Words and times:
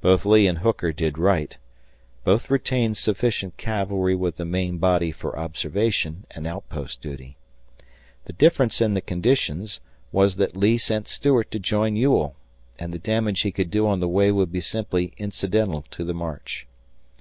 Both 0.00 0.26
Lee 0.26 0.48
and 0.48 0.58
Hooker 0.58 0.92
did 0.92 1.18
right; 1.18 1.56
both 2.24 2.50
retained 2.50 2.96
sufficient 2.96 3.56
cavalry 3.56 4.16
with 4.16 4.36
the 4.36 4.44
main 4.44 4.78
body 4.78 5.12
for 5.12 5.38
observation 5.38 6.24
and 6.32 6.48
outpost 6.48 7.00
duty. 7.00 7.36
The 8.24 8.32
difference 8.32 8.80
in 8.80 8.94
the 8.94 9.00
conditions 9.00 9.78
was 10.10 10.34
that 10.34 10.56
Lee 10.56 10.78
sent 10.78 11.06
Stuart 11.06 11.52
to 11.52 11.60
join 11.60 11.94
Ewell, 11.94 12.34
and 12.76 12.92
the 12.92 12.98
damage 12.98 13.42
he 13.42 13.54
would 13.56 13.70
do 13.70 13.86
on 13.86 14.00
the 14.00 14.08
way 14.08 14.32
would 14.32 14.50
be 14.50 14.60
simply 14.60 15.12
incidental 15.16 15.82
to 15.92 16.02
the 16.02 16.12
march. 16.12 16.66